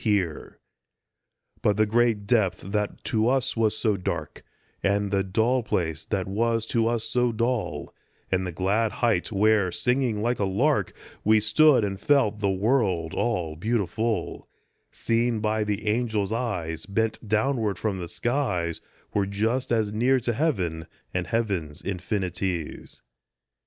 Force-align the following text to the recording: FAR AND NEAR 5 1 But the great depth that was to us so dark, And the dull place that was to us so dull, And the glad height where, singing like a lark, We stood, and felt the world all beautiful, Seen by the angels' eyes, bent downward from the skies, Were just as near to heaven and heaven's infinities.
FAR 0.01 0.09
AND 0.09 0.15
NEAR 0.15 0.35
5 0.37 0.37
1 0.51 0.55
But 1.61 1.77
the 1.77 1.85
great 1.85 2.25
depth 2.25 2.61
that 2.61 2.89
was 3.13 3.51
to 3.51 3.61
us 3.67 3.75
so 3.75 3.97
dark, 3.97 4.41
And 4.81 5.11
the 5.11 5.23
dull 5.23 5.61
place 5.61 6.05
that 6.05 6.27
was 6.27 6.65
to 6.65 6.87
us 6.87 7.03
so 7.03 7.31
dull, 7.31 7.93
And 8.31 8.47
the 8.47 8.51
glad 8.51 8.93
height 8.93 9.31
where, 9.31 9.71
singing 9.71 10.23
like 10.23 10.39
a 10.39 10.43
lark, 10.45 10.93
We 11.23 11.39
stood, 11.39 11.83
and 11.85 11.99
felt 11.99 12.39
the 12.39 12.49
world 12.49 13.13
all 13.13 13.55
beautiful, 13.55 14.49
Seen 14.91 15.39
by 15.39 15.63
the 15.63 15.85
angels' 15.87 16.31
eyes, 16.31 16.87
bent 16.87 17.19
downward 17.27 17.77
from 17.77 17.99
the 17.99 18.07
skies, 18.09 18.81
Were 19.13 19.27
just 19.27 19.71
as 19.71 19.93
near 19.93 20.19
to 20.21 20.33
heaven 20.33 20.87
and 21.13 21.27
heaven's 21.27 21.79
infinities. 21.79 23.03